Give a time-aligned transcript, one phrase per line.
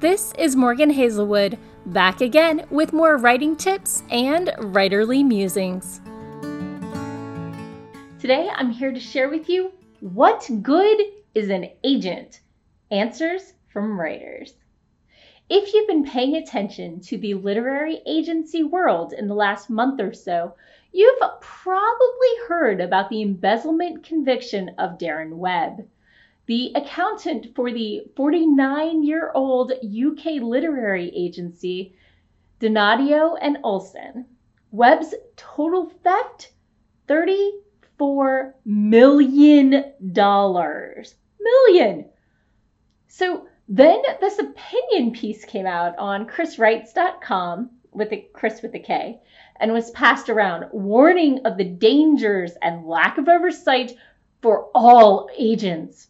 [0.00, 6.00] This is Morgan Hazelwood, back again with more writing tips and writerly musings.
[8.20, 11.00] Today I'm here to share with you what good
[11.34, 12.42] is an agent?
[12.92, 14.54] Answers from writers.
[15.50, 20.12] If you've been paying attention to the literary agency world in the last month or
[20.14, 20.54] so,
[20.92, 25.88] you've probably heard about the embezzlement conviction of Darin Webb.
[26.48, 31.94] The accountant for the 49 year old UK literary agency,
[32.58, 34.24] Donadio and Olson.
[34.70, 36.52] Webb's total theft
[37.06, 39.84] $34 million.
[41.38, 42.08] Million!
[43.08, 49.20] So then this opinion piece came out on kriswrites.com with a Kris with a K
[49.60, 53.92] and was passed around warning of the dangers and lack of oversight
[54.40, 56.08] for all agents.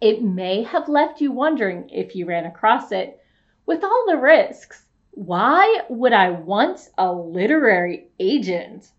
[0.00, 3.20] It may have left you wondering if you ran across it.
[3.66, 8.90] With all the risks, why would I want a literary agent?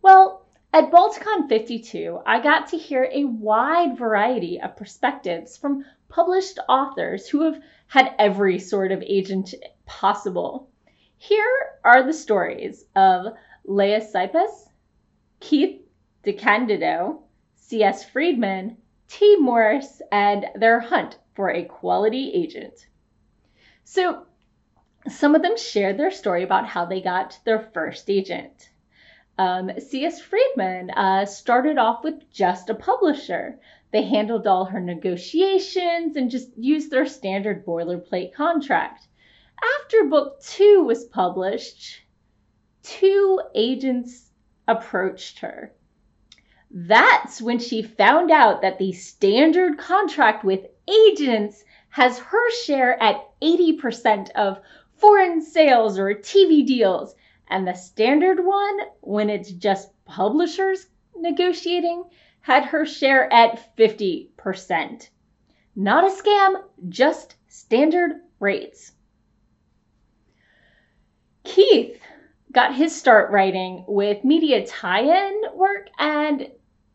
[0.00, 6.60] Well, at Balticon 52, I got to hear a wide variety of perspectives from published
[6.68, 9.52] authors who have had every sort of agent
[9.84, 10.70] possible.
[11.16, 13.34] Here are the stories of
[13.64, 14.68] Leah Sipes,
[15.40, 15.82] Keith
[16.22, 17.22] DeCandido,
[17.56, 18.04] C.S.
[18.04, 18.76] Friedman,
[19.08, 22.86] Tee Morris, and their hunt for a quality agent.
[23.84, 24.26] So,
[25.08, 28.70] some of them shared their story about how they got their first agent.
[29.38, 30.20] Um, C.S.
[30.20, 33.58] Friedman uh, started off with just a publisher.
[33.92, 39.06] They handled all her negotiations and just used their standard boilerplate contract.
[39.80, 42.02] After book two was published,
[42.82, 44.30] two agents
[44.66, 45.72] approached her.
[46.70, 53.24] That's when she found out that the standard contract with agents has her share at
[53.40, 54.60] 80% of
[54.96, 57.14] foreign sales or TV deals,
[57.48, 62.04] and the standard one, when it's just publishers negotiating,
[62.40, 65.08] had her share at 50%.
[65.74, 68.92] Not a scam, just standard rates.
[71.44, 72.00] Keith
[72.52, 76.50] got his start writing with media tie-in work and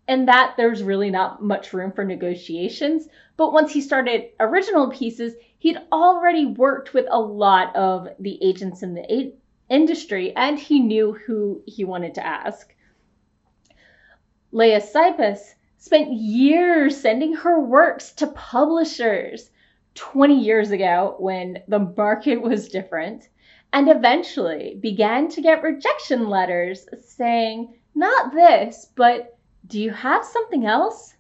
[0.08, 3.08] in that there's really not much room for negotiations.
[3.38, 5.34] But once he started original pieces
[5.64, 9.34] he'd already worked with a lot of the agents in the a-
[9.70, 12.76] industry and he knew who he wanted to ask.
[14.52, 19.52] Leah Sipes spent years sending her works to publishers
[19.96, 23.30] 20 years ago when the market was different
[23.72, 29.33] and eventually began to get rejection letters saying, Not this, but
[29.68, 31.16] do you have something else?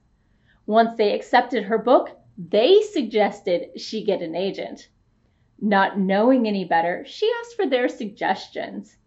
[0.65, 4.89] Once they accepted her book, they suggested she get an agent.
[5.59, 8.97] Not knowing any better, she asked for their suggestions.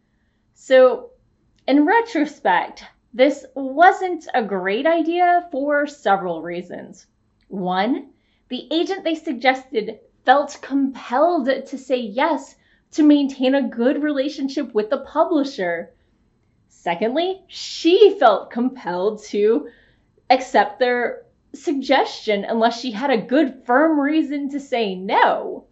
[0.54, 1.10] So,
[1.66, 7.06] in retrospect, this wasn't a great idea for several reasons.
[7.48, 8.10] One,
[8.48, 12.56] the agent they suggested felt compelled to say yes
[12.92, 15.94] to maintain a good relationship with the publisher.
[16.86, 19.68] Secondly, she felt compelled to
[20.30, 25.64] accept their suggestion unless she had a good, firm reason to say no.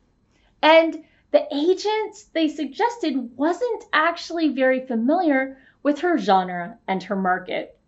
[0.60, 7.78] And the agent they suggested wasn't actually very familiar with her genre and her market.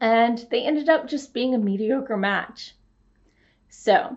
[0.00, 2.74] And they ended up just being a mediocre match.
[3.68, 4.16] So,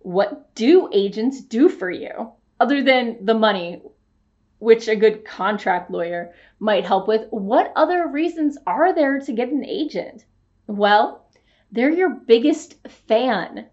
[0.00, 3.80] what do agents do for you other than the money
[4.66, 9.52] which a good contract lawyer might help with, what other reasons are there to get
[9.52, 10.24] an agent?
[10.66, 11.24] Well,
[11.70, 13.66] they're your biggest fan.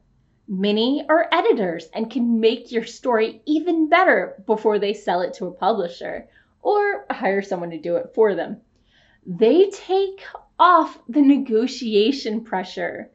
[0.47, 5.47] Many are editors and can make your story even better before they sell it to
[5.47, 6.27] a publisher
[6.61, 8.61] or hire someone to do it for them.
[9.25, 10.21] They take
[10.59, 13.09] off the negotiation pressure.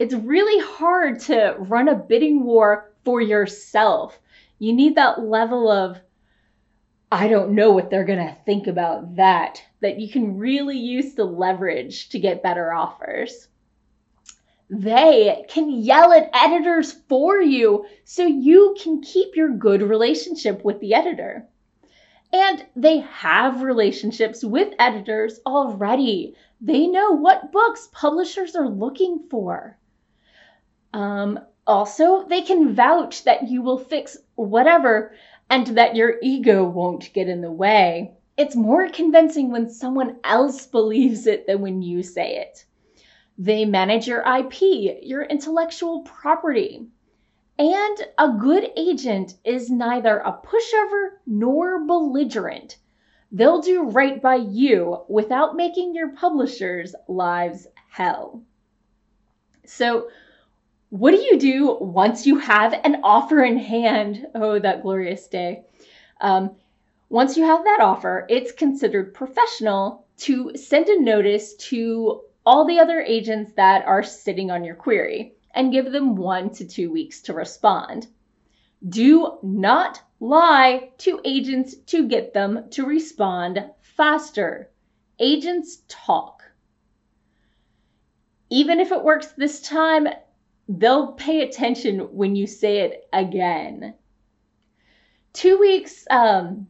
[0.00, 4.18] It's really hard to run a bidding war for yourself.
[4.58, 6.00] You need that level of
[7.12, 11.14] I don't know what they're going to think about that, that you can really use
[11.14, 13.48] the leverage to get better offers.
[14.68, 20.78] They can yell at editors for you so you can keep your good relationship with
[20.78, 21.48] the editor.
[22.32, 26.36] And they have relationships with editors already.
[26.60, 29.76] They know what books publishers are looking for.
[30.92, 35.12] Um, also, they can vouch that you will fix whatever
[35.50, 38.12] and that your ego won't get in the way.
[38.36, 42.64] It's more convincing when someone else believes it than when you say it.
[43.36, 46.86] They manage your IP, your intellectual property.
[47.58, 52.78] And a good agent is neither a pushover nor belligerent.
[53.32, 58.42] They'll do right by you without making your publishers' lives hell.
[59.66, 60.08] So,
[60.90, 64.26] what do you do once you have an offer in hand?
[64.34, 65.62] Oh, that glorious day.
[66.20, 66.56] Um,
[67.08, 72.80] once you have that offer, it's considered professional to send a notice to all the
[72.80, 77.22] other agents that are sitting on your query and give them one to two weeks
[77.22, 78.08] to respond.
[78.88, 84.70] Do not lie to agents to get them to respond faster.
[85.18, 86.42] Agents talk.
[88.48, 90.08] Even if it works this time,
[90.70, 93.94] they'll pay attention when you say it again.
[95.32, 96.68] Two weeks um,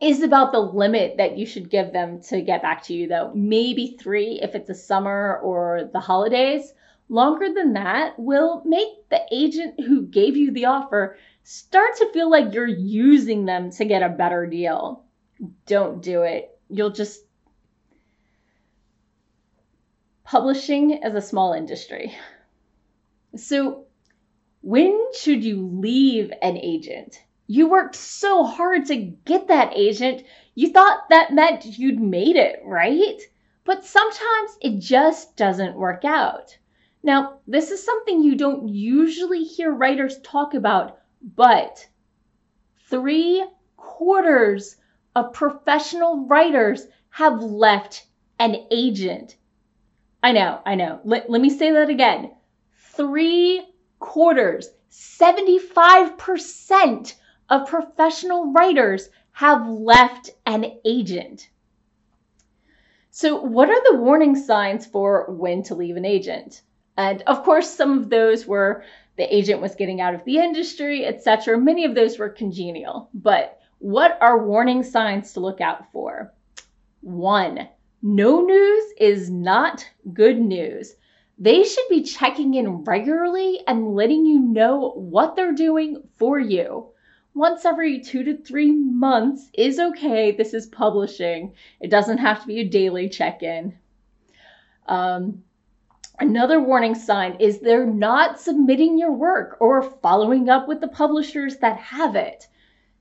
[0.00, 3.32] is about the limit that you should give them to get back to you, though.
[3.34, 6.72] Maybe three if it's a summer or the holidays.
[7.08, 12.28] Longer than that will make the agent who gave you the offer start to feel
[12.28, 15.04] like you're using them to get a better deal.
[15.66, 16.58] Don't do it.
[16.68, 17.20] You'll just.
[20.24, 22.16] Publishing is a small industry.
[23.38, 23.84] So,
[24.62, 27.22] when should you leave an agent?
[27.46, 30.24] You worked so hard to get that agent.
[30.54, 33.20] You thought that meant you'd made it, right?
[33.64, 36.56] But sometimes it just doesn't work out.
[37.02, 41.86] Now, this is something you don't usually hear writers talk about, but
[42.88, 43.44] three
[43.76, 44.76] quarters
[45.14, 48.06] of professional writers have left
[48.38, 49.36] an agent.
[50.22, 51.00] I know, I know.
[51.04, 52.32] Let, let me say that again
[52.96, 53.62] three
[53.98, 57.14] quarters, 75%
[57.50, 61.50] of professional writers have left an agent.
[63.10, 66.62] So, what are the warning signs for when to leave an agent?
[66.96, 68.84] And of course, some of those were
[69.16, 71.58] the agent was getting out of the industry, etc.
[71.58, 73.08] Many of those were congenial.
[73.14, 76.32] But what are warning signs to look out for?
[77.00, 77.68] One,
[78.02, 80.96] no news is not good news
[81.38, 86.86] they should be checking in regularly and letting you know what they're doing for you.
[87.34, 90.32] Once every two to three months is okay.
[90.32, 91.52] This is publishing.
[91.80, 93.76] It doesn't have to be a daily check in.
[94.86, 95.44] Um,
[96.18, 101.58] another warning sign is they're not submitting your work or following up with the publishers
[101.58, 102.46] that have it.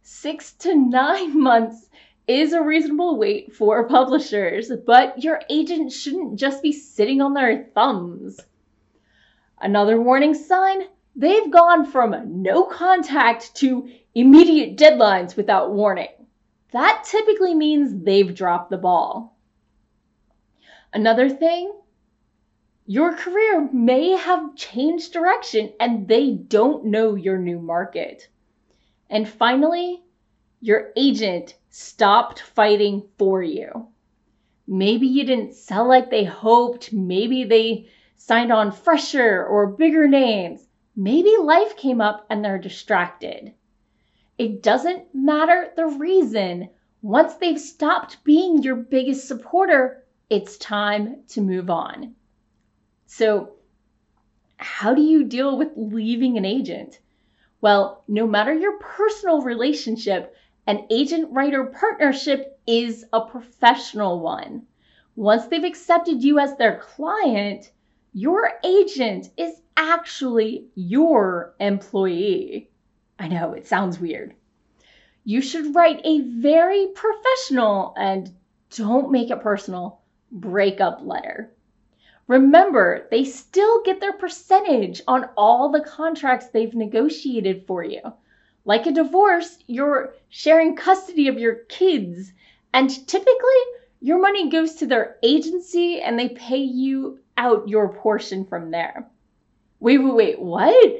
[0.02, 1.90] Six to nine months
[2.28, 7.66] is a reasonable wait for publishers, but your agent shouldn't just be sitting on their
[7.76, 8.40] thumbs.
[9.62, 10.84] Another warning sign
[11.16, 16.10] they've gone from no contact to immediate deadlines without warning.
[16.72, 19.38] That typically means they've dropped the ball.
[20.94, 21.72] Another thing,
[22.86, 28.30] your career may have changed direction and they don't know your new market.
[29.10, 30.04] And finally,
[30.66, 33.88] your agent stopped fighting for you.
[34.66, 36.92] Maybe you didn't sell like they hoped.
[36.92, 40.68] Maybe they signed on fresher or bigger names.
[40.96, 43.54] Maybe life came up and they're distracted.
[44.40, 46.72] It doesn't matter the reason.
[47.04, 52.16] Once they've stopped being your biggest supporter, it's time to move on.
[53.06, 53.52] So,
[54.58, 56.98] how do you deal with leaving an agent?
[57.62, 60.36] Well, no matter your personal relationship,
[60.68, 64.66] an agent writer partnership is a professional one.
[65.16, 67.72] Once they've accepted you as their client,
[68.14, 72.70] your agent is actually your employee.
[73.20, 74.34] I know it sounds weird.
[75.24, 78.34] You should write a very professional and
[78.76, 81.52] don't make it personal breakup letter.
[82.28, 88.02] Remember, they still get their percentage on all the contracts they've negotiated for you.
[88.66, 92.34] Like a divorce, you're sharing custody of your kids,
[92.74, 93.62] and typically
[94.02, 99.08] your money goes to their agency and they pay you out your portion from there.
[99.80, 100.96] Wait, wait, wait, what?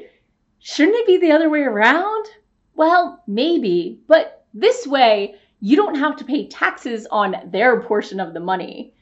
[0.60, 2.26] Shouldn't it be the other way around?
[2.74, 8.32] Well, maybe, but this way you don't have to pay taxes on their portion of
[8.32, 8.94] the money.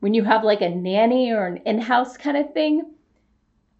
[0.00, 2.92] When you have like a nanny or an in house kind of thing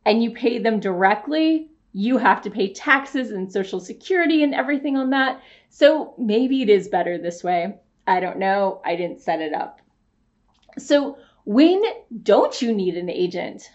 [0.05, 4.97] and you pay them directly, you have to pay taxes and social security and everything
[4.97, 5.41] on that.
[5.71, 7.75] So maybe it is better this way.
[8.07, 8.81] I don't know.
[8.85, 9.81] I didn't set it up.
[10.79, 11.83] So, when
[12.23, 13.71] don't you need an agent?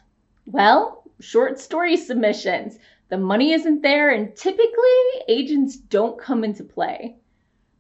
[0.46, 2.78] Well, short story submissions.
[3.10, 7.18] The money isn't there, and typically agents don't come into play.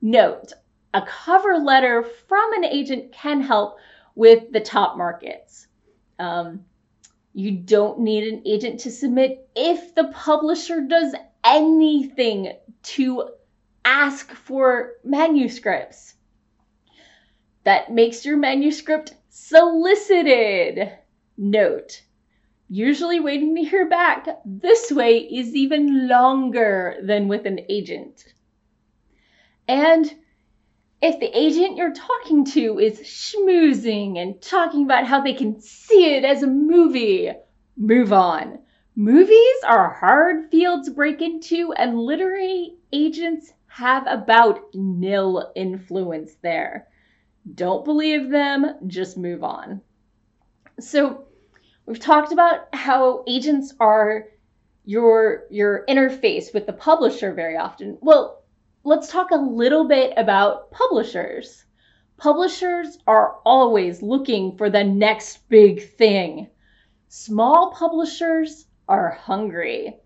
[0.01, 0.53] Note
[0.93, 3.77] a cover letter from an agent can help
[4.15, 5.67] with the top markets.
[6.19, 6.65] Um,
[7.33, 13.29] You don't need an agent to submit if the publisher does anything to
[13.83, 16.13] ask for manuscripts.
[17.63, 20.91] That makes your manuscript solicited.
[21.37, 22.03] Note,
[22.69, 28.25] usually waiting to hear back this way is even longer than with an agent.
[29.67, 30.13] And
[31.03, 36.15] if the agent you're talking to is schmoozing and talking about how they can see
[36.15, 37.29] it as a movie,
[37.75, 38.59] move on.
[38.95, 46.35] Movies are a hard field to break into, and literary agents have about nil influence
[46.41, 46.87] there.
[47.53, 49.81] Don't believe them, just move on.
[50.79, 51.25] So,
[51.85, 54.27] we've talked about how agents are
[54.85, 57.97] your your interface with the publisher very often.
[57.99, 58.42] Well,
[58.85, 61.63] let's talk a little bit about publishers.
[62.17, 66.49] Publishers are always looking for the next big thing.
[67.07, 69.97] Small publishers are hungry.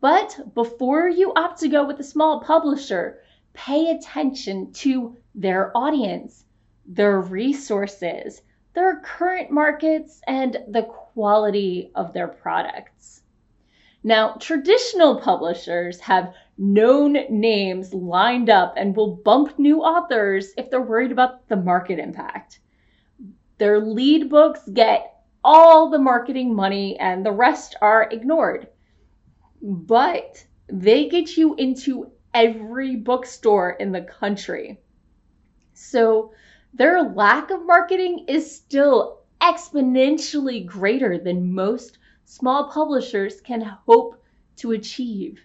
[0.00, 3.20] But before you opt to go with a small publisher,
[3.54, 6.44] pay attention to their audience,
[6.86, 8.42] their resources,
[8.74, 13.22] their current markets, and the quality of their products.
[14.04, 20.80] Now, traditional publishers have known names lined up and will bump new authors if they're
[20.80, 22.60] worried about the market impact.
[23.58, 28.66] Their lead books get all the marketing money and the rest are ignored.
[29.62, 34.80] But they get you into every bookstore in the country.
[35.74, 36.32] So
[36.74, 44.22] their lack of marketing is still exponentially greater than most small publishers can hope
[44.56, 45.40] to achieve.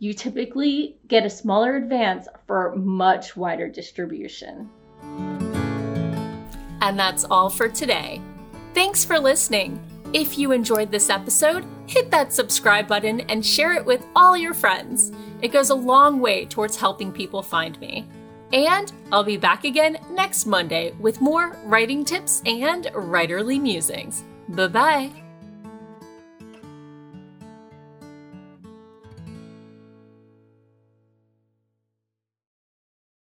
[0.00, 4.70] You typically get a smaller advance for much wider distribution.
[6.80, 8.22] And that's all for today.
[8.72, 9.78] Thanks for listening.
[10.14, 14.54] If you enjoyed this episode, hit that subscribe button and share it with all your
[14.54, 15.12] friends.
[15.42, 18.08] It goes a long way towards helping people find me.
[18.54, 24.24] And I'll be back again next Monday with more writing tips and writerly musings.
[24.48, 25.29] Bye bye.